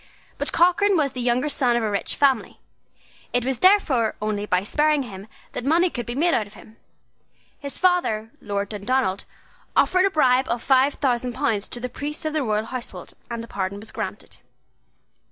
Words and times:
But 0.39 0.51
Cochrane 0.51 0.97
was 0.97 1.11
the 1.11 1.21
younger 1.21 1.47
son 1.47 1.75
of 1.75 1.83
a 1.83 1.91
rich 1.91 2.15
family; 2.15 2.59
it 3.33 3.45
was 3.45 3.59
therefore 3.59 4.15
only 4.19 4.47
by 4.47 4.63
sparing 4.63 5.03
him 5.03 5.27
that 5.51 5.63
money 5.63 5.91
could 5.91 6.07
be 6.07 6.15
made 6.15 6.33
out 6.33 6.47
of 6.47 6.55
him. 6.55 6.77
His 7.59 7.77
father, 7.77 8.31
Lord 8.41 8.69
Dundonald, 8.69 9.25
offered 9.75 10.05
a 10.05 10.09
bribe 10.09 10.49
of 10.49 10.63
five 10.63 10.95
thousand 10.95 11.33
pounds 11.33 11.67
to 11.67 11.79
the 11.79 11.87
priests 11.87 12.25
of 12.25 12.33
the 12.33 12.41
royal 12.41 12.65
household; 12.65 13.13
and 13.29 13.43
a 13.43 13.47
pardon 13.47 13.79
was 13.79 13.91
granted. 13.91 14.39